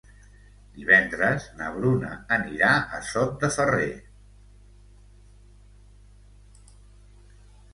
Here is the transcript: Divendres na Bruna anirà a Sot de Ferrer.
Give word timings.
Divendres 0.77 1.43
na 1.59 1.67
Bruna 1.75 2.09
anirà 2.37 2.71
a 2.99 3.01
Sot 3.09 3.37
de 3.43 3.51
Ferrer. 3.57 3.93